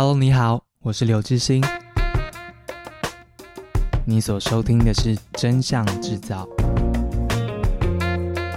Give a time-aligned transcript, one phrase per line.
[0.00, 1.60] Hello，你好，我是刘致昕。
[4.04, 6.46] 你所收听的是《真相制造》，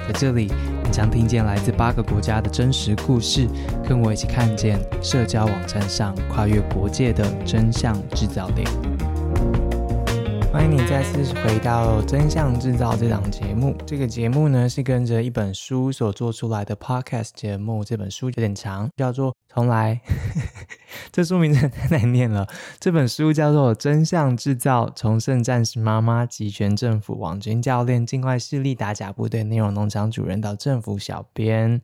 [0.07, 0.51] 在这里，
[0.83, 3.47] 你将听见来自八个国家的真实故事，
[3.89, 8.69] 跟我一起看见社交网站上跨越国界的真相制造点。
[10.51, 13.73] 欢迎你再次回到《真相制造》这档节目。
[13.85, 17.85] 这个节目呢，是跟着一本书所做出来的 podcast 节目。
[17.85, 20.01] 这本书有点长，叫做《重来》。
[21.09, 22.45] 这书名真的太难念了。
[22.81, 31.79] 这本书叫做《真相制造：重盛战士妈妈、极权政府、网军教练、境外势力打假部队、内容农场主人到政府小编》。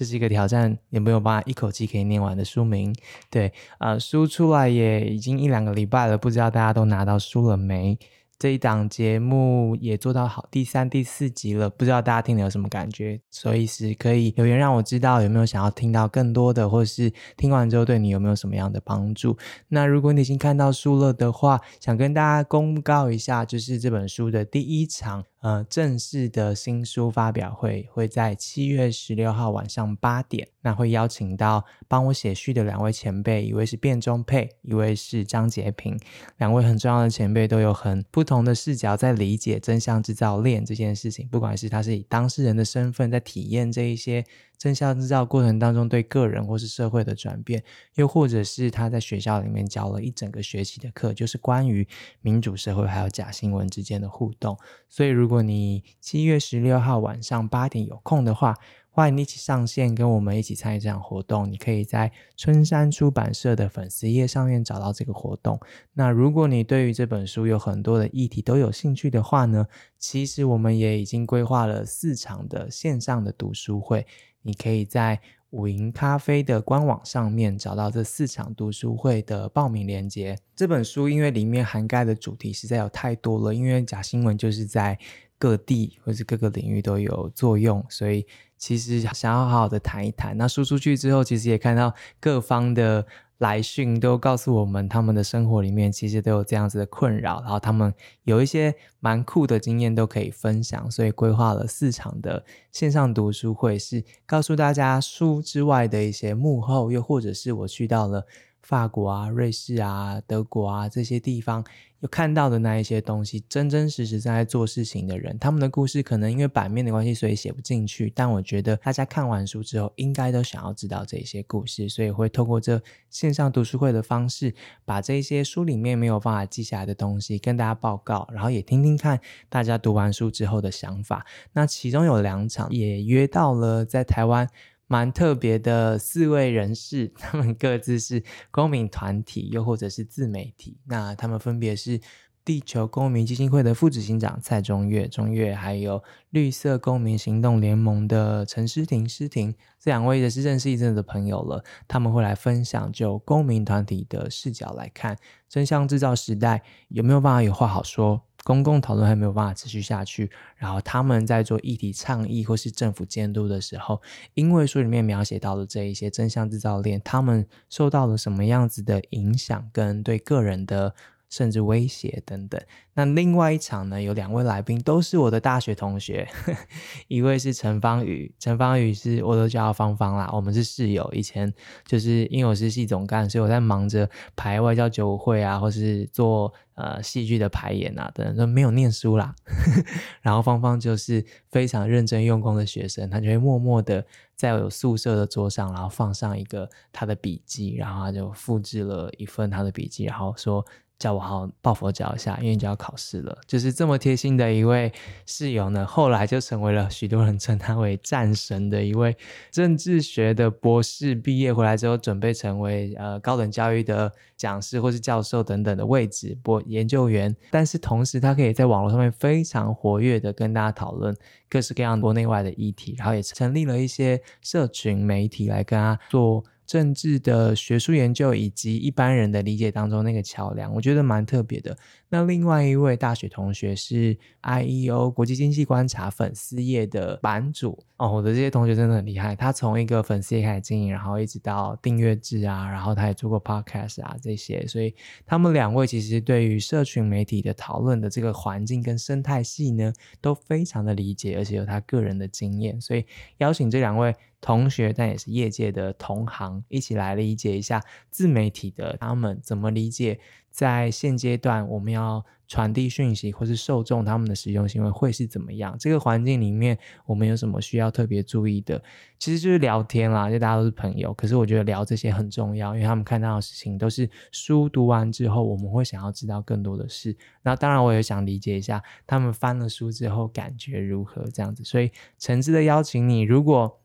[0.00, 2.90] 这是一个挑战，也没有办法一口气可以念完的书名。
[3.28, 7.98] 对，呃，书出来也已经一两个礼拜了，不知道大家都拿到书了没？
[8.38, 13.20] 这一档节目也做到好第三、第四集了，不知道大家听了有什么感觉？
[13.30, 19.36] 所以是可以留言让我知道有没有想要听到更多的，或是听完之后对你有没有什么样的帮助？
[19.68, 25.22] 那如果你已经看到书了的话，想跟大家公告一下，就是这本书的第一场。
[25.40, 35.98] 呃，正式的新书发表会会在七月十六号晚上八点，那会邀请到帮我写序的两位前辈，一位是卞中沛，一位是张杰平，
[36.36, 44.24] 两位很重要的前辈都有很不同的视角在理解真相制造链这件事情，不管是他是以当事人的身份在体验这一些。
[44.60, 51.88] 真相制造过程当中对个人或是社会的转变，又或者是他在学校里面教了一整个学期的课，就是关于
[52.20, 54.58] 民主社会还有假新闻之间的互动。
[54.86, 58.54] 所以，如果你七月十六号晚上八点有空的话，
[58.90, 61.50] 欢迎你一起上线，跟我们一起参与这场活动。
[61.50, 65.58] 你可以在春山出版社的粉丝页上面找到这个活动。
[65.94, 69.66] 那如果你对于这本书有很多的议题都有兴趣的话呢，
[69.98, 74.06] 其实我们也已经规划了四场的线上的读书会。
[74.42, 75.20] 你可以在
[75.50, 80.38] 五营咖啡的官网上面找到这四场读书会的报名链接。
[80.54, 84.98] 这本书因为里面涵盖的主题实在有太多了，因为假新闻就是在
[85.38, 88.24] 各地或者各个领域都有作用，所以
[88.60, 90.38] 其实想要好好的谈一谈。
[90.38, 93.04] 那输出去之后，其实也看到各方的。
[93.40, 97.94] 来讯都告诉我们，他们的生活里面其实都有这样子的困扰，然后他们
[98.24, 108.26] 有一些蛮酷的经验都可以分享，所以规划了四场的线上读书会，是告诉大家书之外的一些幕后，又或者是我去到了
[108.62, 111.64] 法国啊、瑞士啊、德国啊这些地方。
[112.00, 118.10] 有看到的那一些东西，真真实实在做事情的人，他们的故事可能因为版面的关系，所以写不进去。
[118.16, 124.54] 但我觉得大家看完书之后，应该都想要知道这些故事，所以会透过这线上读书会的方式，
[124.86, 131.26] 把这些书里面没有办法记下来的东西跟大家报告，然后也听听看大家读完书之后的想法。
[131.52, 134.48] 那其中有两场也约到了在台湾。
[134.90, 140.78] 蛮特别的四位人士， 他们各自是公民团体，又或者是自媒体。
[140.88, 142.00] 那他们分别是
[142.44, 149.54] 地球公民基金会的副执行长蔡中岳，中岳，还有绿色公民行动联盟的陈诗婷，诗婷。
[149.78, 155.16] 这两位也是认识一阵子的朋友了，他们会来分享，就公民团体的视角来看，
[155.48, 158.22] 真相制造时代有没有办法有话好说？
[158.44, 164.00] 公共讨论还没有办法持续下去，然后他们在做议题倡议或是政府监督的时候，
[164.34, 170.94] 因为书里面描写到的这一些真相制造链，他们受到了什么样子的影响跟对个人的。
[171.30, 172.60] 甚至威胁等等。
[172.94, 176.28] 那另外一场呢，有两位来宾都是我的大学同学，
[177.06, 181.08] 一位是陈芳宇，陈芳宇是我都叫芳芳啦，我们是室友。
[181.12, 181.54] 以前
[181.86, 189.34] 就是因为我是系总干，所以我在忙着排外交酒会啊，或是做呃戏剧的排演啊等等，都没有念书啦。
[190.22, 194.04] 然后芳芳就是非常认真用功的学生，她就会默默的
[194.34, 200.64] 在我宿舍的桌上，然后放上一个她的笔记，然后她就复制了一份她的笔记，然后说。
[201.00, 203.36] 叫我好好抱佛脚一下，因为就要考试了。
[203.46, 204.92] 就是这么贴心的一位
[205.24, 209.16] 室友呢，后来就成为了许多人称他为战神的一位
[209.50, 211.14] 政治学的博士。
[211.14, 217.34] 毕业回来之后，准备成为呃高等教育的讲师或是教授等等的位置，博研究员。
[217.50, 221.16] 但是同时，他可以在网络上面非常活跃的跟大家讨论
[221.48, 226.44] 各式各样国内外的议题，然后也成立了一些社群媒体来跟他做。
[226.70, 231.76] 政治的学术研究以及一般人的理解当中那个桥梁，我觉得蛮特别的。
[232.08, 239.34] 那另外一位大学同学是 IEO 国际经济观察粉丝页的版主哦，我的这些同学真的很厉害。
[239.34, 244.94] 他从一个粉丝页开始经营，然后一直到订阅制啊，然后他也做过 podcast 啊这些，所以
[245.26, 253.04] 他们两位其实对于社群媒体的讨论的这个环境跟生态系呢，都非常的理解，而且有他个人的经验，所以
[253.38, 254.14] 邀请这两位。
[254.40, 260.18] 同学，但也是业界的同行，一起来理解一下自媒体的他们怎么理解，
[260.50, 265.76] 在现阶段我们要传递讯息或是受众他们的使用行为会是怎么样？
[265.78, 266.76] 这个环境里面
[267.06, 268.82] 我们有什么需要特别注意的？
[269.18, 271.12] 其实就是聊天啦，就大家都是朋友。
[271.14, 277.16] 可是我觉得聊这些很重要，因为他们看到的事情都是书读完之后，我们会想要知道更多的事。
[277.42, 281.62] 那当然，我也想理解一下他们翻了书之后感觉如何，这样子。
[281.62, 283.78] 所以诚挚的邀请你，如果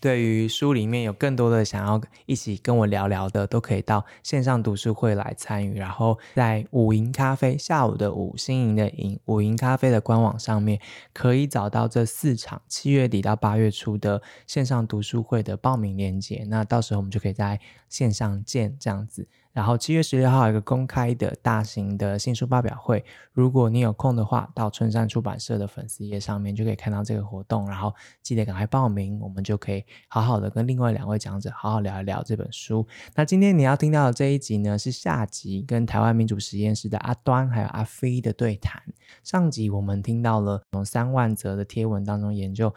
[0.00, 5.78] 对于书里面有更多的想要一起跟我聊聊的，都可以到线上读书会来参与。
[5.78, 10.80] 然后在五营咖啡下午的五，新营的营，五营咖啡的官网上面
[11.12, 16.44] 可以找到这四场七月底到八月初的线上读书会的报名链接。
[16.48, 17.58] 那到时候我们就可以在
[17.88, 19.26] 线上见，这样子。
[19.56, 27.66] 然后七月十六号有一个公开的大型的新书发表会，如果你有空的话，到春山出版社的粉丝页上面就可以看到这个活动。
[27.66, 27.90] 然后
[28.22, 32.86] 记得赶快报名，我们就可以好好的跟另外两位讲者好好聊一聊这本书。
[33.14, 38.82] 那今天你要听到的这一集呢，是下集跟台湾民主实验室的阿端还有阿飞的对谈。
[39.22, 42.72] 上集我们听到了从三万则的贴文当中研究。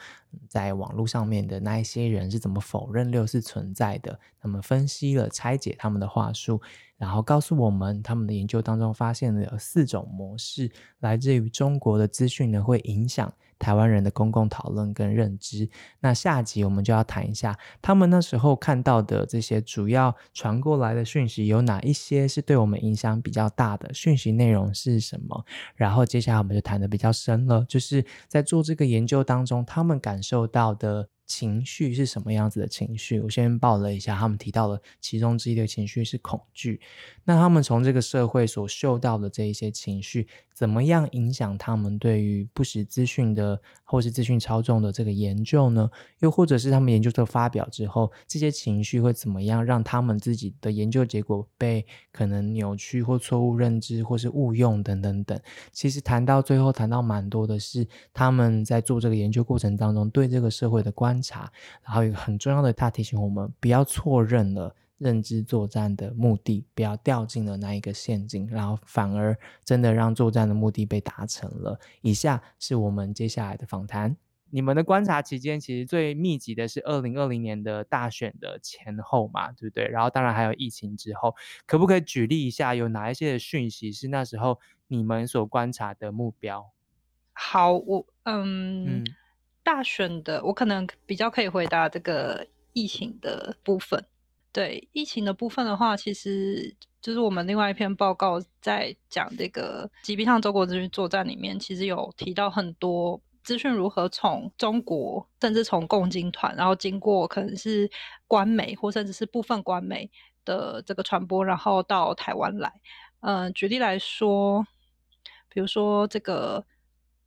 [0.47, 4.19] 在网络上面的那一些人是怎么否认六是存在的？
[4.39, 6.61] 他们分析了、拆解他们的话术，
[6.97, 13.33] 然后告诉我们，他们的研究当中发现了有四种模式，来自于中国的资讯呢，会影响。
[13.59, 15.69] 台湾人的公共讨论跟认知，
[15.99, 25.45] 那下集我们就要谈一下他们那时候看到的这些主要传过来的讯息有哪一些是对我们影响比较大的讯息内容是什么？
[25.75, 31.09] 然后接下来我们就谈得比较深了，就是在做这个研究当中，他们感受到的。
[31.29, 33.19] 情绪是什么样子的情绪？
[33.19, 36.81] 我先报了一下，他们提到了其中之一的情绪是恐惧。
[37.29, 45.87] 那他们从这个社会所嗅到的这一些情绪，怎么样影响他们对于不实资讯的或是资讯操纵的这个研究呢？
[46.21, 55.39] 又或者是他们研究这个发表之后，这些情绪会怎么样让他们自己的研究结果被可能扭曲或错误认知或是误用等等等。
[55.71, 61.21] 其实谈到最后，谈到蛮多的是他们在做这个研究过程当中对这个社会的观。
[61.21, 61.51] 察，
[61.83, 69.35] 然后一个很重要的，他提醒我们不要错认了认知作战的目的，不要掉进了那一个陷阱，然后反而
[69.65, 71.79] 真的让作战的目的被达成了。
[72.01, 74.15] 以下是我们接下来的访谈。
[74.51, 79.87] 你们的观察期间，其实最密集的是二零二零年的大选的前后嘛，对不对？
[79.87, 81.35] 然后当然还有疫情之后，
[81.65, 86.71] 可不可以举例一下，有哪一些的讯息是那时候你们所观察的目标？
[87.33, 88.85] 好，我嗯。
[88.85, 89.03] 嗯
[89.61, 94.03] 大选的，我可能比较可以回答这个疫情的部分。
[94.51, 107.89] 对疫情的部分的话，其实就是我们另外一篇报告在讲这个击逼上中国资讯作战里面，其实有提到很多资讯如何从中国，甚至从共青团，然后经过可能是
[108.27, 110.09] 官媒或甚至是部分官媒
[110.43, 112.73] 的这个传播，然后到台湾来。
[113.21, 114.65] 嗯、举例来说，
[115.49, 116.65] 比如说这个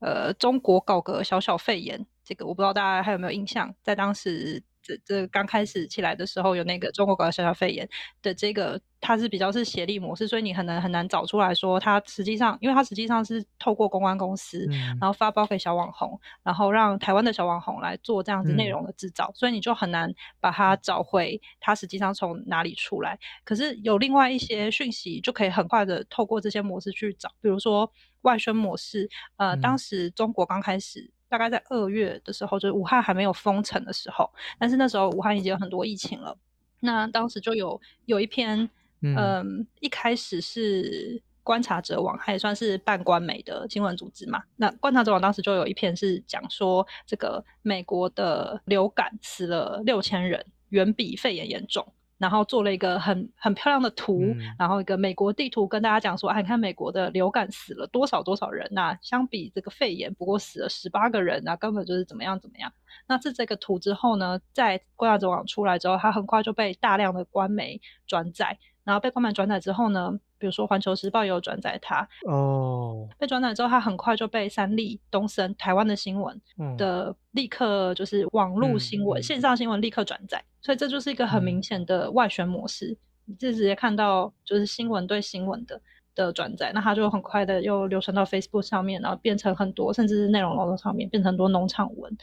[0.01, 2.07] 呃，中国搞个小小肺炎。
[2.25, 7.89] 这个我不知道大家还有没有印象，在当时这这刚开始起来的时候，有那个中国搞的小小肺炎
[8.21, 23.19] 的这个，它是比较是协力模式，所以你很难很难找出来说它实际上，因为它实际上是透过公关公司，嗯、然后发包给小网红，然后让台湾的小网红来做这样子内容的制造，嗯、所以你就很难把它找回它实际上从哪里出来。
[23.45, 27.91] 可是有另外一些讯息，就可以很快的透过这些模式去找，比如说
[28.23, 31.11] 外宣模式，呃，嗯、当时中国刚开始。
[31.33, 36.37] 大概在二月的时候，就是武汉还没有封城的时候，但是那时候武汉已经有很多疫情了。
[36.81, 38.69] 那当时就有有一篇，
[39.01, 39.43] 嗯、呃，
[39.81, 44.43] 一开始是观察者网，它也算是半官媒的新闻组织嘛。
[44.57, 51.95] 那观察者网当时就有一篇是讲说，这个美国的流感死了六千人，远比肺炎严重。
[52.23, 58.99] 然后做了一个很很漂亮的图，嗯、然后一个美国地图跟大家讲说，啊，你看美国的流感死了多少多少人呐、啊？
[59.03, 62.73] 相比这个肺炎，不过死了十八个人啊，根本就是怎么样怎么样。
[63.09, 76.41] 那这这个图之后呢，在观察者网出来之后，它很快就被大量的官媒转载，然后被官媒转载之后呢，比如说环球时报也有转载它哦，被转载之后，它很快就被三立、东森、台湾的新闻
[76.77, 77.15] 的。
[77.33, 80.45] 立刻就是网络新闻、嗯、线上新闻立刻转载。
[80.61, 85.81] 所以这就是一个很明显的外宣模式，嗯、你就直接看到就是新闻对新闻的
[86.15, 92.17] 的转载，那它就很快的又流传到 Facebook 上面，然后变成很多，甚至是内容网络上面变成很多农场文。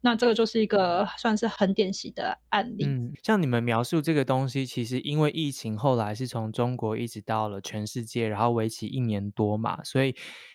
[0.00, 2.84] 那这个就是一个算是很典型的案例。
[2.86, 10.14] 嗯，像你们描述这个东西，其实因为疫情后来是从中国一直到了全世界，然后为期一年多嘛，所以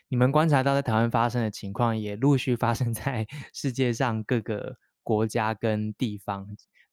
[0.10, 4.78] 你们观察到在台湾发生的情况，也陆续发生在 世界上各个。
[5.04, 6.46] 国家跟地方。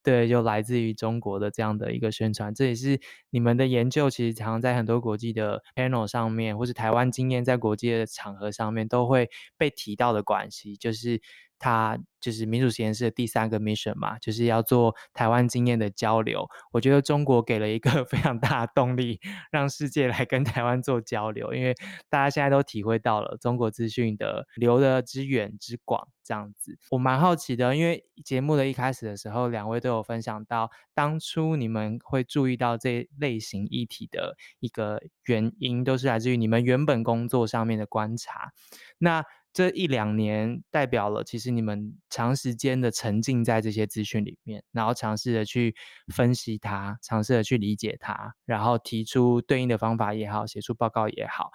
[0.03, 3.01] 对，就来自于中国的这样的一个宣传，这也是
[3.31, 11.21] 你们的研究，其实常常在很多国际的 panel 上面，或是台湾经验在国际的场合上面都会被提到的关系，就是。
[11.59, 16.49] 它就是民主实验室的第三个 mission 嘛，就是要做台湾经验的交流。
[16.73, 21.75] 我觉得中国给了一个 非常大的动力，让世界来跟台湾做交流，因为
[22.09, 26.77] 大家现在都体会到了中国资讯的流的之远之广，这样子。
[26.91, 38.53] 我蛮好奇的，因为节目的一开始的时候，两位都有分享到，当初你们会注意到这类型议题的一个原因，都是来自于你们原本工作上面的观察。
[38.99, 39.25] 那
[39.59, 45.75] 这一两年代表了，其实你们长时间的沉浸在这些资讯里面，然后尝试着去
[46.15, 51.51] 分析它，尝试着去理解它，然后提出对应的方法也好，写出报告也好。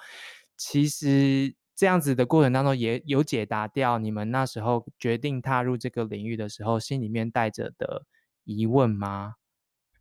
[0.58, 8.06] 其实这样子的过程当中，也有解答掉你们那时候决定踏入这个领域的时候，心里面带着的
[8.44, 9.36] 疑问吗？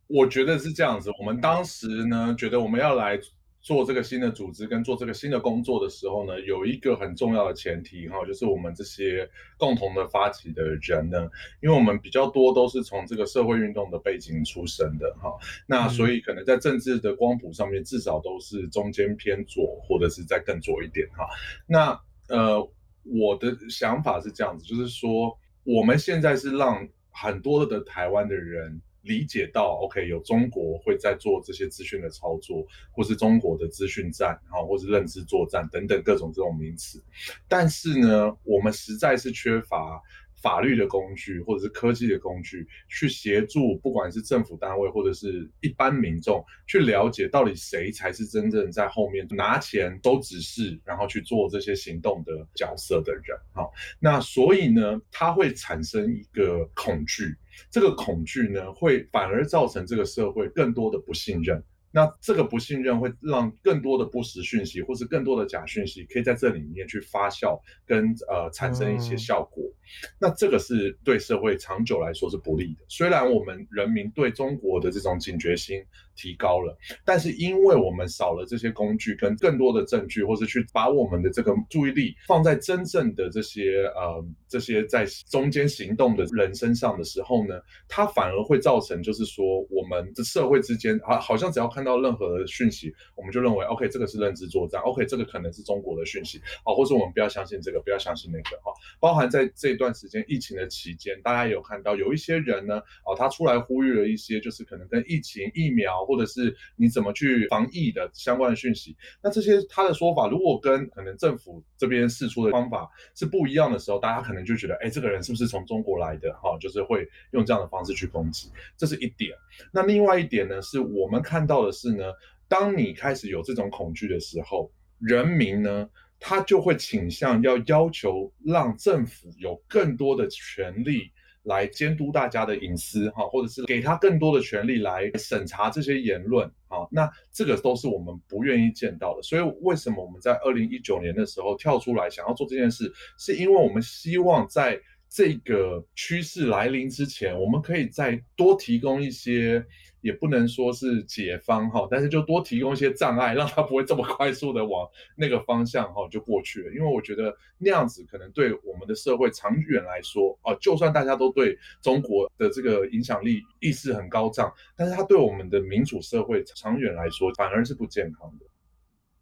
[0.07, 1.09] 我觉得是这样子。
[1.21, 3.17] 我们当时呢，觉得我们要来。
[3.63, 9.27] 做这个新的组织跟做这个新的工作的时候呢，有一个很重要的前提哈，就是我们这些
[9.57, 11.29] 共同的发起的人呢，
[11.61, 15.31] 因为我们比较多都是从这个社会运动的背景出身的哈，
[15.65, 21.25] 那所以可能在政治的光谱上面至少都是中间偏左或者是再更左一点哈。
[21.65, 22.69] 那呃，
[23.05, 28.81] 我的想法是这样子，就是说我们现在是让很多的台湾的人。
[29.03, 37.03] 理解到，OK，有中国会在做这些资讯的操作，或是中国的资讯战，然后或是认知作战等等各种这种名词，
[37.47, 40.01] 但是呢，我们实在是缺乏。
[40.43, 53.23] 法律的工具或者是科技的工具，去协助不管是政府单位或者是一般民众，去了解到底谁才是真正在后面拿钱都指示，然后去做这些行动的角色的人。
[53.53, 57.33] 好，那所以呢，它会产生一个恐惧，
[57.71, 61.63] 这个恐惧呢，会反而造成这个社会更多的不信任。
[61.95, 69.63] 那这个不信任会让更多的不实讯息，或是更多的假讯息，可以在这里面去发酵跟呃产生一些效果。
[69.63, 69.77] 嗯。
[70.19, 72.83] 那这个是对社会长久来说是不利的。
[72.87, 75.85] 虽然我们人民对中国的这种警觉心
[76.15, 91.83] 提高了，但是因为我们少了这些工具跟更多的证据，或是去把我们的这个注意力放在真正的这些呃这些在中间行动的人身上的时候呢，它反而会造成就是说我们的社会之间啊，好像只要看。
[91.83, 98.71] 到任何的讯息，我们就认为 OK，这个是认知作战，OK，这个可能是中国的讯息，啊，或者我们不要相信这个，不要相信那个，哈。
[99.01, 108.95] 包含在这段时间疫情的期间，大家有看到有一些人呢，哦，他出来呼吁了一些，就是可能跟疫情、疫苗，或者是你怎么去防疫的相关的讯息。
[109.21, 116.33] 那这些他的说法，如果跟可能政府这边试出的方法是不一样的时候，大家可能就觉得，哎，这个人是不是从中国来的？
[116.41, 119.31] 哈，就是会用这样的方式去攻击，这是一点。
[119.71, 121.73] 那另外一点呢，是我们看到的。
[121.73, 122.03] 是呢，
[122.47, 131.11] 当你开始有这种恐惧的时候，人民呢，他就会倾向要要求让政府有更多的权力
[131.43, 139.21] 来监督大家的隐私，哈，或者是给他更多的权利来审查这些言论，啊，那这个都是我们不愿意见到的。
[139.21, 144.79] 所以，为什么我们在二零一九年的时候跳出来想要做这件事，是因为我们希望在
[145.13, 149.63] 这个趋势来临之前，我们可以再多提供一些。
[150.03, 156.73] 也不能说是解方哈，但是就多提供一些障碍，让他不会这么快速的往那个方向哈就过去了。
[156.73, 168.45] 因为我觉得那样子可能对我们的社会长远来说，哦，就算大家都对中国的这个影响力意识很高涨，但是它对我们的民主社会长远来说反而是不健康的。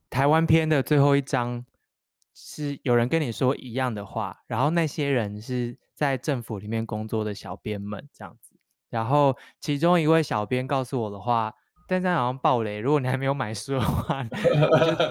[0.10, 1.64] 台湾篇的最后一章
[2.34, 8.56] 是有人跟你说一样的话，然后那些人是在政府里面工作的小编们这样子。
[8.90, 11.54] 然后其中一位小编告诉我的话，
[11.88, 12.80] 但这样好像爆雷。
[12.80, 14.30] 如果你还没有买书的话，你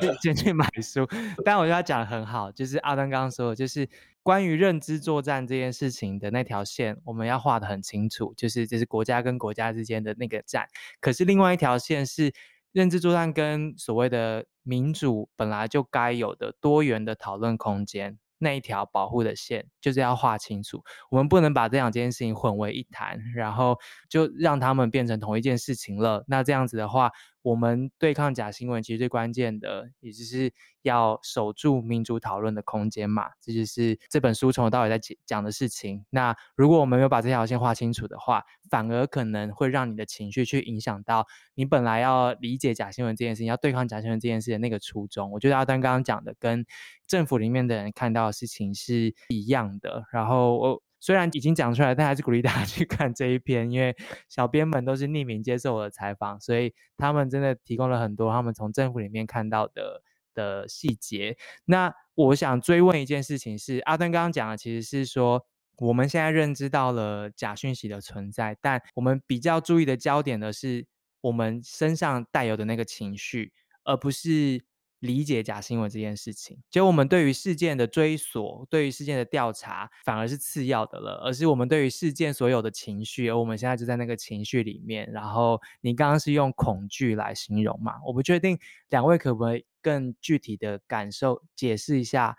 [0.05, 1.07] 就先去买书。
[1.45, 3.89] 但我觉得他讲得很好，就是阿端刚刚说的，就是
[4.25, 10.67] 关于认知作战这件事情的那条线，我们要画得很清楚，就是这是国家跟国家之间的那个战。
[11.01, 12.35] 可是另外一条线是
[12.73, 18.19] 认知作战跟所谓的民主本来就该有的多元的讨论空间。
[18.41, 23.79] 那一条保护的线就是要画清楚，我们不能把这两件事情混为一谈，然后
[24.09, 26.25] 就让他们变成同一件事情了。
[26.27, 33.31] 那这样子的话，我们对抗假新闻其实最关键的，也就是要守住民主讨论的空间嘛。
[33.41, 36.05] 这就是这本书从头到尾在讲的事情。
[36.11, 45.31] 那如果我们没有把这条线画清楚的话，反而可能会让你的情绪去影响到你本来要理解假新闻这件事情，要对抗假新闻这件事情的那个初衷。
[45.31, 46.65] 我觉得阿丹刚刚讲的跟
[47.07, 50.05] 政府里面的人看到的事情是一样的。
[50.13, 53.97] 然后我虽然已经讲出来，但还是鼓励大家去看这一篇，因为
[54.29, 60.03] 小编们都是匿名接受我的采访，所以他们真的提供了很多他们从政府里面看到的
[60.35, 61.37] 的细节。
[61.65, 65.47] 那我想追问一件事情是，阿端刚刚讲的其实是说，
[65.79, 70.87] 我们现在认知到了假讯息的存在，但我们比较注意的焦点呢是
[71.23, 73.53] 我们身上带有的那个情绪，
[73.85, 74.63] 而不是。
[75.01, 85.11] 理解假新闻这件事情，就我们对于事件的追索，对于事件的调查，反而是次要的了，而是我们对于事件所有的情绪，而我们现在就在那个情绪里面。
[85.11, 87.95] 然后你刚刚是用恐惧来形容嘛？
[88.07, 88.59] 我不确定
[88.91, 92.37] 两位可不可以更具体的感受解释一下，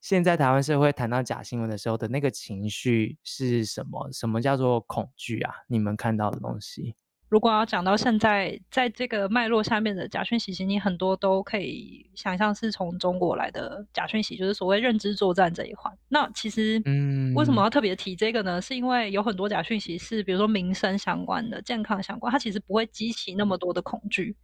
[0.00, 4.12] 现在台湾社会谈到假新闻的时候的那个情绪是什么？
[4.12, 5.54] 什么叫做恐惧啊？
[5.66, 6.94] 你们看到的东西？
[7.32, 15.90] 如果要讲到现在，在这个脉络下面的假讯息，其实你很多都可以想象是从中国来的假讯息，就是所谓认知作战这一环。
[16.10, 18.60] 那其实，嗯，为什么要特别提这个呢？
[18.60, 24.36] 是因为有很多假讯息是，比如说民生相关的、健康相关，它其实不会激起那么多的恐惧，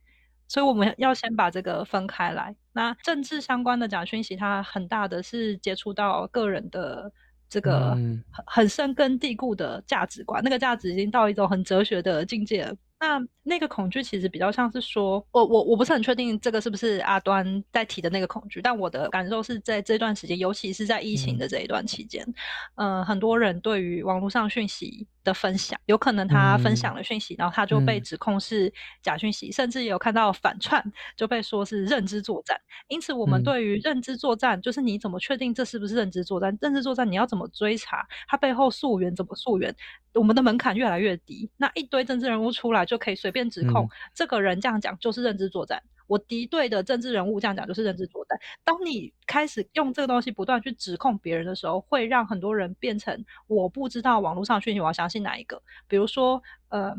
[0.48, 2.56] 所以我们要先把这个分开来。
[2.72, 7.12] 那政治相关的假讯息，它很大的是接触到个人的。
[7.48, 12.74] 这个很很深根蒂固的价值观，那个价值已经到一种很哲学的境界了。
[13.00, 22.26] 那那个恐惧其实比较像是说，我我我不是很确定这个是不是阿端在提的那个恐惧，但我的感受是在这段时间，尤其是在疫情的这一段期间，
[22.74, 30.82] 嗯、呃，很多人对于网络上讯息的分享，有可能他分享了讯息，然后他就被指控是假讯息，甚至也有看到反串
[31.16, 32.58] 就被说是认知作战。
[32.88, 36.56] 因此，我们对于认知作战，就是你怎么确定这是不是认知作战？
[36.62, 38.06] 认知作战你要怎么追查？
[38.26, 39.74] 它背后溯源怎么溯源？
[40.14, 48.36] 我们的门槛越来越低，那一堆政治人物出来就可以随便指控、嗯、这个人这样讲就是认知作战，我敌对的政治人物这样讲就是认知作战。
[48.64, 55.62] 当你开始用这个东西不断去指控别人的时候，会让很多人变成我不知道网络上讯息我要相信哪一个。
[55.86, 56.92] 比如说，呃，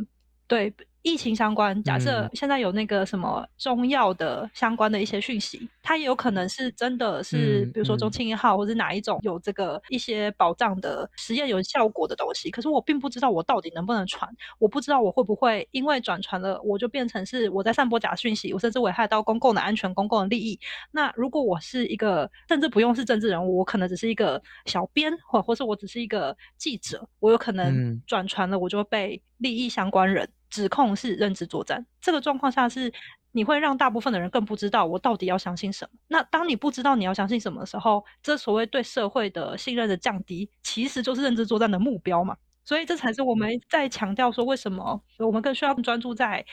[0.47, 0.73] 对。
[1.09, 20.59] 疫情相关，假设现在有那个什么中药的相关的一些讯息，嗯、它也有可能是真的是，比如说中青一号或是哪一种有这个一些保障的实验有效果的东西，可是我并不知道我到底能不能传，我不知道我会不会因为转传了，我就变成是我在散播假讯息，我甚至危害到公共的安全、公共的利益。
[20.91, 30.29] 那如果我是一个，甚至不用是政治人物，我可能只是一个小编，或或是我只是一个记者，我有可能转传了，我就会被利益相关人。
[30.49, 32.91] 指控是认知作战，这个状况下是
[33.31, 35.99] 你会让大部分的人更不知道我到底要相信什么。
[36.07, 42.35] 那当你不知道你要相信什么的时候，这所谓对社会的信任的降低，其实就是认知作战的目标嘛。
[42.65, 46.45] 所以这才是我们在强调说，为什么我们更需要专注在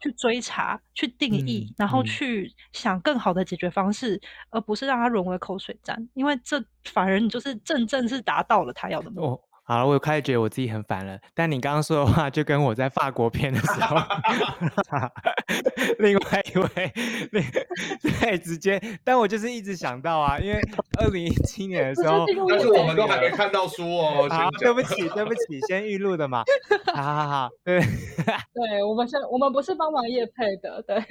[0.00, 9.40] 去追查、去定义，然后去想更好的解决方式，而不是让它沦为口水战，因为这反而你就是正正是达到了他要的目标。
[9.66, 11.18] 好了，我开始觉得我自己很烦了。
[11.34, 13.96] 但你刚刚说的话，就跟我在法国片的时候，
[16.00, 16.92] 另外一位，
[18.02, 20.60] 对，直接，但我就是一直想到啊，因为
[21.00, 24.28] 二零一七年的时候，但是我们都还没看到书哦。
[24.28, 26.44] 好，对不起，对不起，先预录的嘛。
[26.94, 27.80] 好好好，对，
[28.52, 31.02] 对我们是，我们不是帮忙业配的，对。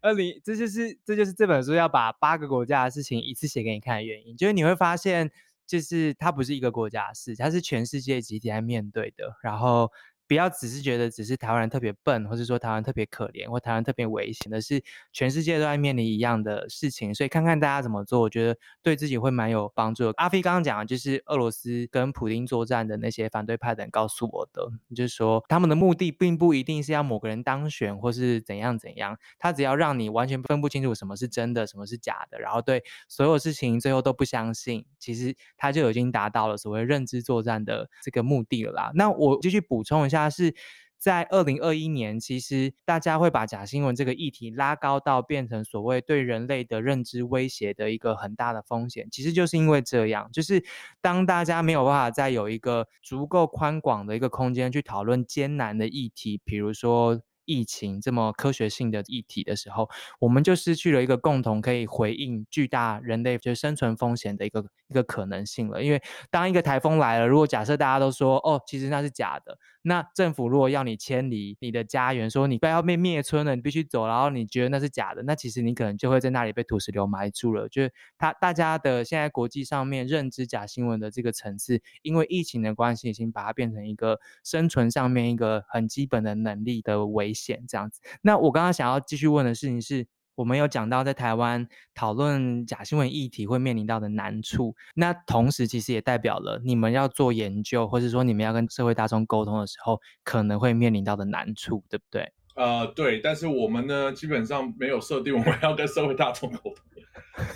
[0.00, 5.30] 二零，这就是这就是这本书要把八个国家的事情一次写给你看的原因，就是你会发现。
[5.72, 9.90] 就是它不是一个国家的事，它是全世界集体来面对的，然后。
[10.32, 20.14] 不要只是觉得只是台湾人特别笨，或是说台湾特别可怜，或台湾特别危险的是，全世界都在面临一样的事情，所以看看大家怎么做，我觉得对自己会蛮有帮助的。
[20.16, 24.66] 阿飞刚刚讲的就是俄罗斯跟普丁作战的那些反对派的人告诉我的，
[24.96, 38.92] 就是说他们的目的并不一定是要某个人当选或是怎样怎样，他只要让你完全分不清楚什么是真的，什么是假的，然后对所有事情最后都不相信，其实他就已经达到了所谓认知作战的这个目的了啦。
[38.94, 40.21] 那我继续补充一下。
[40.24, 40.54] 它是
[40.98, 50.64] 在二零二一年，其实大家会把假新闻这个议题拉高到变成所谓对人类的认知威胁的一个很大的风险，其实就是因为这样，就是
[51.00, 57.20] 当大家没有办法再有一个足够宽广的一个空间去讨论艰难的议题，比如说。
[57.44, 65.82] 疫情这么科学性的议题的时候，我们就失去了一个共同可以回应巨大人类就生存风险的一个一个可能性了。
[65.82, 77.68] 因为当一个台风来了，如果假设大家都说哦，其实那是假的，那政府如果要你迁离你的家园，说你不要被灭村了，你必须走，然后你觉得那是假的，那其实你可能就会在那里被土石流埋住了。
[77.68, 88.00] 就是他大家的现在国际上面认知假新闻的这个层次，因为疫情的关系，已经把它变成一个生存上面一个很基本的能力的危险这样子。
[88.20, 102.32] 那我刚刚想要继续问的事情是，我们有讲到在台湾讨论假新闻议题会面临到的难处，那同时其实也代表了你们要做研究，或是说你们要跟社会大众沟通的时候，可能会面临到的难处，对不对？
[102.54, 106.74] 呃，对，但是我们呢，基本上没有设定我们要跟社会大众沟通。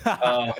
[0.03, 0.53] 呃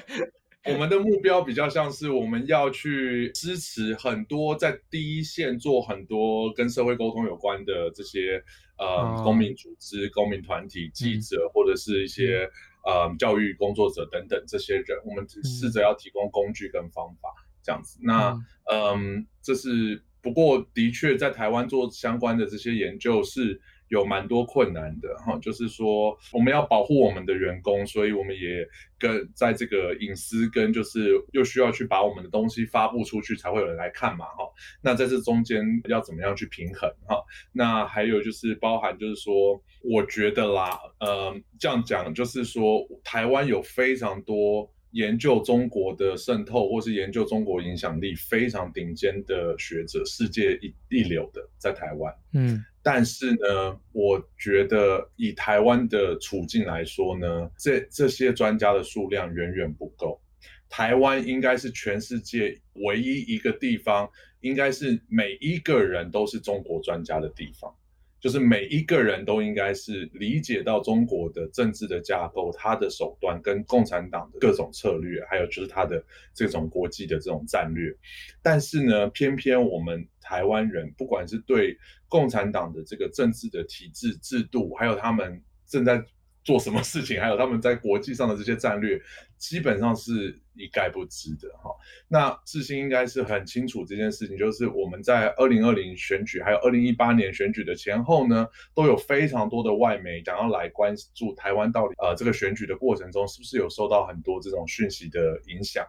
[0.65, 8.43] 我们的目标比较像是我们要去支持很多在第一线做很多跟社会沟通有关的这些
[8.77, 12.49] 呃公民组织、公民团体、记者或者是一些
[12.85, 17.29] 呃教育工作者等等这些人，我们试着要提供工具跟方法
[17.63, 17.99] 这样子。
[18.01, 18.37] 那
[18.71, 23.61] 嗯，这是不过的确在台湾做相关的这些研究是。
[23.89, 34.49] 有蛮多困难的哈，就是说我们要保护我们的员工，所以我们也跟在这个隐私跟就是又需要去把我们的东西发布出去，才会有人来看嘛哈。
[34.81, 37.23] 那在这中间要怎么样去平衡哈？
[37.51, 44.71] 那还有就是包含就是说，我觉得啦，呃，这样讲就是说，台湾有非常多。
[44.91, 52.13] 研究中国的渗透，或是研究中国影响力非常顶尖的学者，世界一一流的在台湾。
[52.33, 60.21] 嗯，但是呢，我觉得以台湾的处境来说呢，这这些专家的数量远远不够。
[60.69, 64.09] 台湾应该是全世界唯一一个地方，
[64.41, 67.73] 应该是每一个人都是中国专家的地方。
[68.19, 76.03] 就是每一个人都应该是理解到中国的政治的架构、他的手段跟共产党的各种策略，还有就是他的
[76.33, 77.95] 这种国际的这种战略。
[78.41, 81.77] 但是呢，偏偏我们台湾人，不管是对
[82.07, 86.03] 共产党的这个政治的体制制度，还有他们正在
[86.43, 88.99] 做什么事情，还有他们在国际上的这些战略，
[89.37, 90.39] 基本上是。
[90.59, 91.69] 一概不知的哈，
[92.07, 105.85] 那致昕应该是很清楚这件事情，就是我们在二零二零选举，还有二零一八年选举的前后呢，都有非常多的外媒想要来关注台湾到底呃这个选举的过程中是不是有受到很多这种讯息的影响。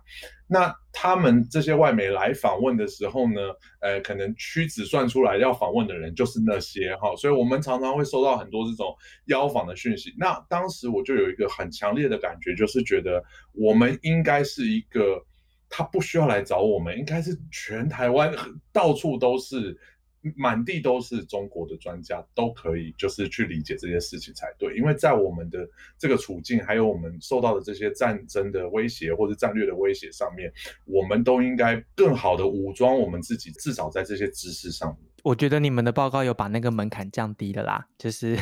[0.50, 3.40] 那他们这些外媒来访问的时候呢，
[3.80, 8.94] 呃，可能屈指算出来要访问的人就是那些哈，所以我们常常会收到很多这种
[9.26, 10.14] 邀访的讯息。
[10.18, 13.22] 那当时我就有一个很强烈的感觉，就是觉得
[13.52, 14.68] 我们应该是。
[14.68, 15.24] 一个，
[15.70, 18.30] 他不需要来找我们，应该是全台湾
[18.70, 19.74] 到处都是，
[20.36, 24.76] 满地都是中国的专家，都可以就是去理解这些事情才对。
[24.76, 30.52] 因为在我们的这个处境，还有我们受到的这些战争的威胁或者战略的威胁上面，
[30.84, 34.98] 我们都应该更好的武装我们自己，至少在这些知识上面。
[35.22, 38.36] 我觉得你们的报告有把那个门槛降低了啦，就是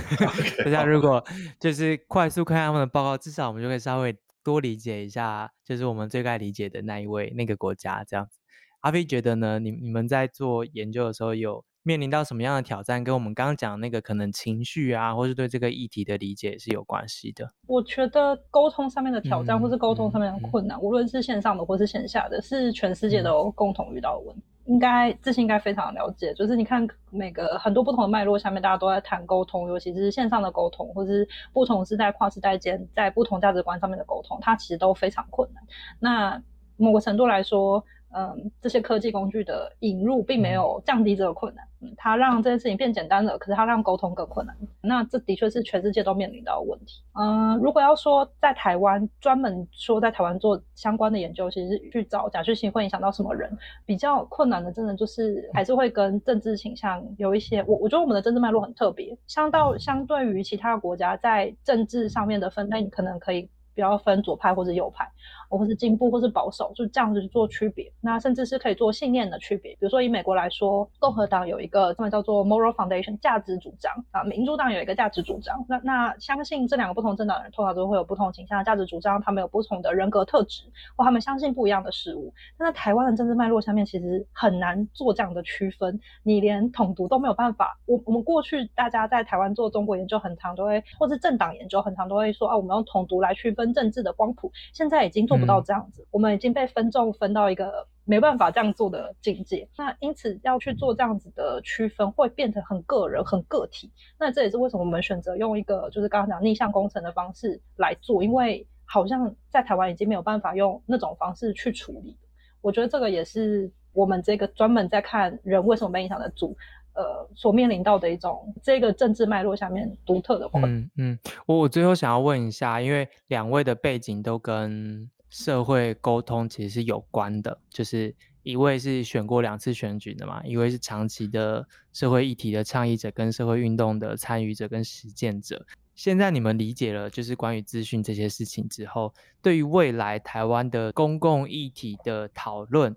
[0.64, 1.24] 大家 如果
[1.60, 4.16] 就是快速看他们的报告，至少我们就可以稍微。
[4.46, 8.38] 多理解一下，就是我们最该理解的那一位那个国家这样子。
[8.82, 13.02] 阿飞觉得呢，你你们在做研究的时候有面临到什么样的挑战？
[13.02, 17.52] 跟我们刚刚讲那个可能情绪啊，或是对这个议题的理解是有关系的。
[17.66, 24.44] 我觉得沟通上面的挑战，或是沟通上面的困难，嗯嗯、无论是线上的或是线下的，是全世界都共同遇到的问题。
[24.66, 35.62] 应该自信应该非常了解，就是你看每个很多不同的脉络下面，大家都在谈沟通，尤其是线上的沟通，或者是不同时代跨时代间在不同价值观上面的沟通，它其实都非常困难。
[35.98, 36.42] 那
[36.76, 37.82] 某个程度来说，
[38.14, 44.56] 嗯，这些科技工具的引入并没有降低这个困难，嗯，它让这件事情变简单了，可是它让沟通更困难。
[44.80, 47.02] 那这的确是全世界都面临到的问题。
[47.12, 53.50] 嗯，如果要说在台湾专门说在台湾做相关的研究，其实去找假讯息会影响到什么人，
[53.84, 57.62] 比较困难的，真的就是还是会跟政治倾向有一些。
[57.66, 63.50] 我我觉得我们的政治脉络很特别，相到相对于其他国家在政治上面的分类，你可能可以。
[63.76, 65.06] 不要分左派或者右派，
[65.50, 67.92] 或是进步或是保守，就这样子去做区别。
[68.00, 69.72] 那甚至是可以做信念的区别。
[69.72, 75.62] 比如说以美国来说，共和党有一个他们叫做 moral foundation 价值主张啊，民主党有一个价值主张。
[75.68, 80.62] 那那相信这两个不同政党的人，通常都会有不同倾向的价值主张，他们有不同的人格特质，
[80.96, 82.32] 或他们相信不一样的事物。
[82.56, 86.00] 但在台湾的政治脉络下面，其实很难做这样的区分。
[86.22, 87.78] 你连统独都没有办法。
[87.84, 93.65] 我我们过去大家在台湾做中国研究，很常都会，或是政党研究，很常都会说啊，我们用统独来区分。
[93.72, 99.68] 政治的光谱现在已经做不到这样子，嗯、我们已经被分众分到一个没办法这样做的境界。
[99.76, 103.90] 那因此要去做这样子的区分，会变成很个人、很个体。
[104.18, 112.16] 那这也是为什么我们选择用一个就是刚刚讲逆向工程的方式来做，因为好像在台湾已经没有办法用那种方式去处理。
[112.60, 116.56] 我觉得这个也是我们这个专门在看人为什么被影响的组。
[116.96, 120.64] 呃，所面临到的一种这个政治脉络下面独特的困。
[120.64, 135.66] 嗯嗯，我我最后想要问一下，因为两位的背景都跟社会沟通其实是有关的，就是一位是选过两次选举的嘛，一位是长期的社会议题的倡议者跟社会运动的参与者跟实践者。
[135.94, 142.94] 现在你们理解了就是关于资讯这些事情之后，对于未来台湾的公共议题的讨论，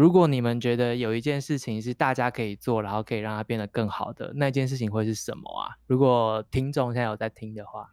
[0.00, 5.76] 如果你们觉得有一件事情是大家可以做，然后可以让它变得更好的，那件事情会是什么啊？
[5.86, 7.86] 如果听众现在有在听的话，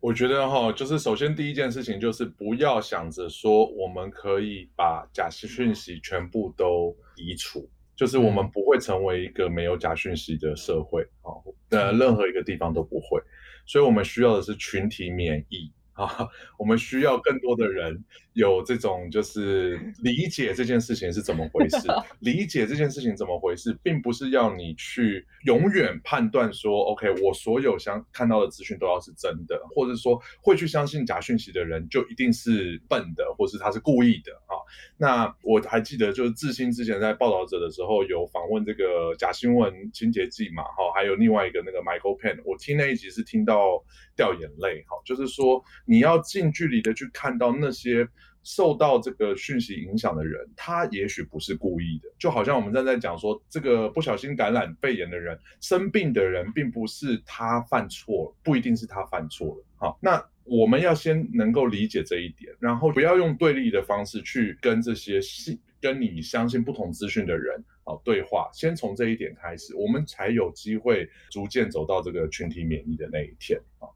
[0.00, 7.66] 我觉得哈，就是首先第一件事情就是不要想着说我们可以把假讯息全部都移除。
[7.96, 11.32] 就是我们不会成为一个没有假讯息的社会啊，
[11.70, 13.18] 呃，任何一个地方都不会，
[13.64, 15.72] 所以我们需要的是群体免疫。
[16.00, 21.76] 啊，我们需要更多的人有这种，就是理解这件事情是怎么回事。
[22.20, 34.56] 理解这件事情怎么回事，并不是要你去永远判断说，OK，我所有想看到的资讯都要是真的，或者说会去相信假讯息的人就一定是笨的，或是他是故意的啊。
[34.96, 43.84] 那我还记得，就是智新之前在报道者的时候有访问这个假新闻清洁剂嘛，哈，还有另外一个那个 Michael Penn，我听那一集是听到
[44.16, 45.62] 掉眼泪，哈，就是说。
[45.90, 48.06] 你要近距离的去看到那些
[48.44, 52.08] 受到这个讯息影响的人，他也许不是故意的。
[52.16, 59.64] 就好像我们正在讲说，这个不小心感染肺炎的人，生病的人，并不是他犯错，不一定是他犯错了。
[59.74, 68.48] 好，那我们要先能够理解这一点，然后不要用对立的方式去跟这些信跟你相信不同资讯的人啊对话。
[68.54, 73.90] 先从这一点开始，我们才有机会逐渐走到这个群体免疫的那一天啊。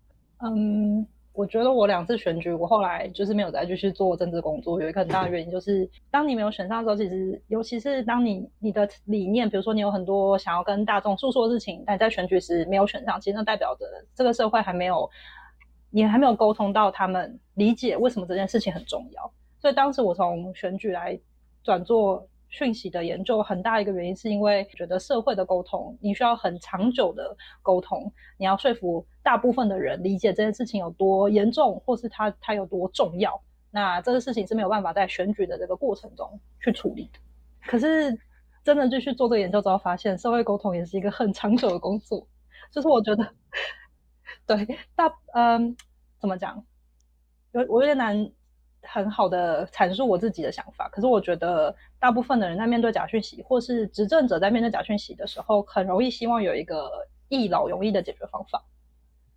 [0.50, 1.06] 嗯。
[1.34, 15.10] 我觉得我两次选举，我后来就是没有再继续做政治工作，有一个很大的原因就是，当你没有选上的时候，其实尤其是当你你的理念，比如说你有很多想要跟大众诉说的事情，但在选举时没有选上，其实那代表着这个社会还没有，
[15.90, 19.32] 你还没有沟通到他们理解为什么这件事情很重要。
[19.58, 21.18] 所以当时我从选举来
[21.62, 22.26] 转做。
[22.48, 33.40] 讯息的研究很大一个原因是因为觉得社会的沟通，你需要很长久的沟通，你要说服大部分的人理解这件事情有多严重，或是它它有多重要。
[33.70, 37.18] 那这个事情是没有办法在选举的这个过程中去处理的。
[37.66, 38.16] 可是
[38.62, 42.26] 真的就去做这个研究之后，发现社会沟通也是一个很长久的工作。
[42.70, 43.34] 就是我觉得，
[44.46, 45.76] 对大嗯，
[46.20, 46.64] 怎么讲，
[47.52, 48.30] 有我有点难。
[48.86, 56.90] 很好的阐述我自己的想法，可是我觉得大部分的人在面对假讯息，或是执政者在面对假讯息的时候，很容易希望有一个
[57.28, 58.62] 一劳永逸的解决方法。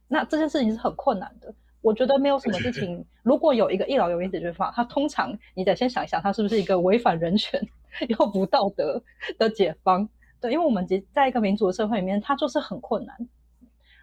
[0.07, 1.53] 那这件事情是很困难的。
[1.81, 7.61] 我觉得没有什么事情， 如果有一个一劳永逸解决方法，它通常你得先想一想，它是不是一个违反人权
[8.09, 9.01] 又不道德
[9.37, 10.07] 的解方？
[10.41, 13.15] 对，因为我们在一个民主的社会里面，它就是很困难。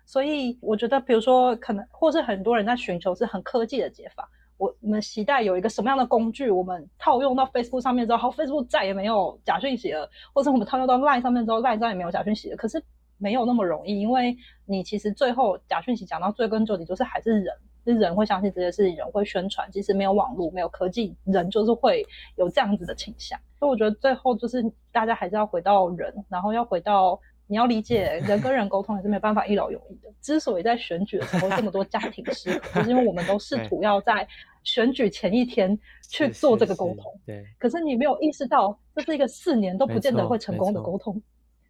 [0.07, 4.29] 所以我觉得，比如说，可能或是很多人在寻求是很科技的解法。
[4.57, 12.57] 我们期待有一个什么样的工具，我们套用到 Facebook 上面之后，好，Facebook 再也没有假讯息了；或者我们套用到 Line 上面之后，Line 再也没有假讯息了。
[12.57, 12.83] 可是
[13.19, 14.37] 没有那么容易，因为
[14.67, 19.71] 你其实最后假讯息讲到最根究底，就是还是人，是人会相信这些事情，人会宣传。
[19.71, 23.39] 即使没有网络，没有科技，人就是会有这样子的倾向。
[23.59, 27.21] 所以我觉得最后就是大家还是要回到人，然后要回到。
[27.47, 30.11] 你要理解，人跟人沟通也是没办法一劳永逸的。
[30.21, 34.27] 之所以在选举的时候这么多家庭失和，就是因为我们都试图要在
[34.63, 35.79] 选举前一天
[36.09, 37.13] 去做这个沟通。
[37.27, 37.45] 对。
[37.59, 41.21] 可是你没有意识到，这是一个四年都不见得会成功的沟通，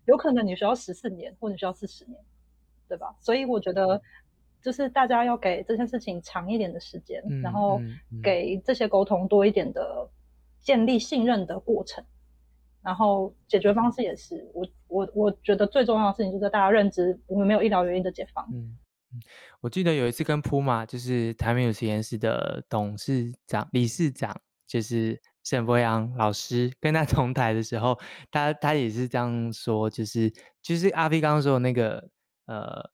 [0.04, 2.16] 有可能你需要十四年，或者需要四十年，
[2.88, 3.12] 对吧？
[3.18, 4.00] 所以我觉得，
[4.62, 7.80] 就是大家要给这件事情长一点的时间，嗯，然后
[8.22, 10.08] 给这些沟通多一点的
[10.60, 12.04] 建立信任的过程。
[12.84, 18.46] 然后解决方式也是，我我我觉得最重要的事情就是大家认知，我们没有医疗原因的解放。
[18.52, 18.76] 嗯，
[19.62, 27.98] 我记得有一次跟铺马，就是台美有实验室的董事长、理事长，就是沈博阳老师，跟他同台的时候，
[28.30, 32.10] 他他也是这样说，就是就是阿飞刚刚说的那个，
[32.44, 32.90] 呃，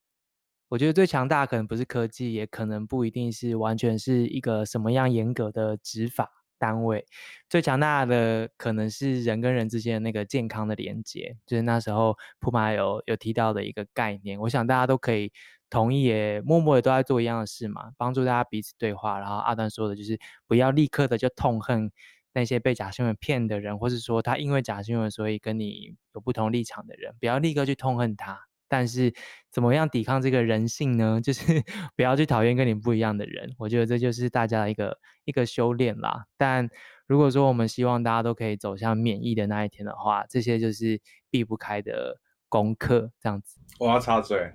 [0.69, 6.31] 我觉得最强大可能不是科技，也可能不一定是完全是一个什么样严格的执法。
[6.61, 7.05] 单位
[7.49, 14.39] 最强大的可能是人跟人之间的那个健康的连接，就是那时候普马有有提到的一个概念。
[14.39, 15.33] 我想大家都可以
[15.71, 19.19] 同意，也默默的都在做一样的事嘛，帮助大家彼此对话。
[19.19, 21.91] 然后阿段说的就是不要立刻的就痛恨
[22.35, 28.50] 那些被假新闻骗的人，或是说他因为假新闻所以跟你有不同立场的人，不要立刻去痛恨他。
[28.71, 29.13] 但是
[29.51, 31.21] 怎么样抵抗这个人性呢？
[31.21, 31.43] 就是
[31.97, 33.53] 不要去讨厌跟你不一样的人。
[33.59, 36.25] 我觉得这就是大家的一个一个修炼啦。
[36.39, 36.71] 但
[37.07, 43.11] 如果说我们希望大家都可以走向免疫的那一天的话，这些就是避不开的功课。
[43.21, 44.53] 这样子，我要插嘴，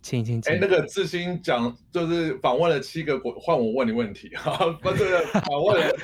[0.00, 0.54] 请请请。
[0.54, 5.94] 哎，那个志新讲就是访问了七个国，换我问你问题哈，不是访问了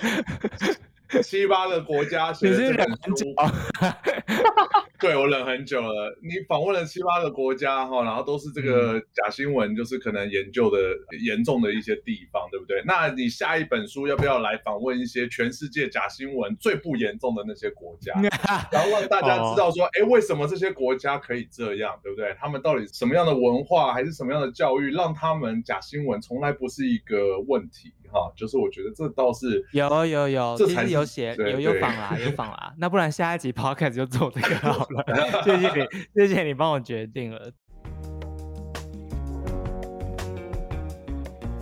[1.23, 3.35] 七八个国家，写的这本书。
[5.01, 6.17] 对，我忍很久了。
[6.23, 10.79] 你访问了七八个国家哈，然后都是这个假新闻，就是可能研究的
[11.23, 12.83] 严重的一些地方，对不对？
[12.87, 18.15] 那你下一本书要不要来访问一些全世界假新闻最不严重的那些国家，
[18.73, 22.35] 然后让大家知道说，哎，为什么这些国家可以这样，对不对？
[22.41, 27.93] 他们到底什么样的文化，还是什么样的教育，让他们假新闻从来不是一个问题？
[28.15, 35.05] 哈，就是我觉得这倒是有有有，这才有写有有仿啦有仿啦，那不然下一集 podcast 就做这个好了。
[35.45, 37.51] 谢谢你，谢谢你帮我决定了。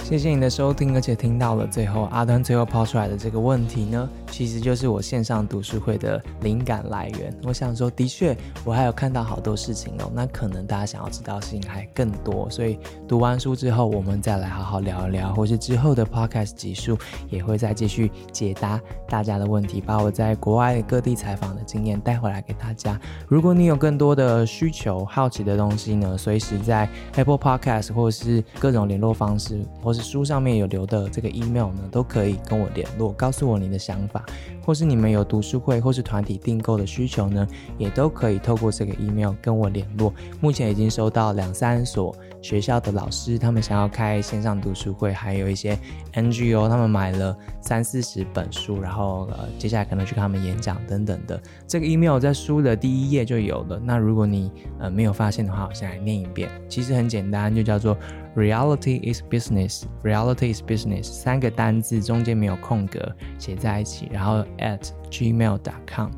[0.05, 7.39] 谢谢你的收听，而且听到了最后，阿端最后抛出来的这个问题呢，其实就是我线上读书会的灵感来源。
[7.45, 10.11] 我想说，的确，我还有看到好多事情哦。
[10.15, 16.97] 那可能大家想要知道的事情还更多，所以读完书之后，我们再来好好聊一聊，或是之后的 podcast 集数
[17.29, 22.99] 也会再继续解答大家的问题，把我在国外各地采访的经验带回来给大家。
[23.29, 34.22] 如果你有更多的需求、好奇的东西呢，随时在 Apple Podcast 或是各种联络方式，或是书上面有留的这个 email 呢，都可以跟我联络，告诉我你的想法，
[34.65, 37.47] 或是你们有读书会或是团体订购的需求呢，
[37.79, 40.13] 也都可以透过这个 email 跟我联络。
[40.41, 45.79] 目前已经收到两三所学校的老师，他们想要开线上读书会，还有一些
[46.15, 51.41] NGO，他们买了三四十本书，然后呃，接下来可能去跟他们演讲等等的。
[51.67, 53.81] 这个 email 在书的第一页就有了。
[53.85, 57.97] 那如果你呃没有发现的话，我先来念一遍，其实很简单，就叫做。
[58.35, 59.83] Reality is business.
[60.03, 61.05] Reality is business.
[61.05, 66.11] 三个单字中间没有空格，写在一起，然后 at gmail.com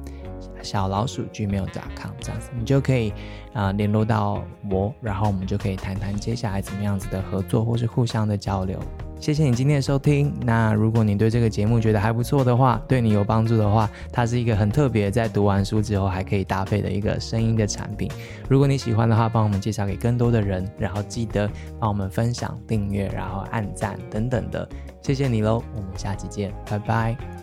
[0.63, 3.13] 小老鼠 gmail.com 这样子，你就可以
[3.53, 8.79] 啊、联络到我，然后我们就可以谈谈接下来怎么样子的合作，或是互相的交流。
[9.21, 10.33] 谢谢你今天的收听。
[10.45, 18.11] 那如果你对这个节目觉得还不错的话，对你有帮助的话，它是一个很特别，在读完书之后还可以搭配的一个声音的产品。
[18.49, 21.51] 如果你喜欢的话，帮我们介绍给更多的人，然后记得
[21.81, 24.69] 帮我们分享、订阅，然后按赞等等的。
[25.01, 27.34] 谢谢你喽，我们下期见，拜拜。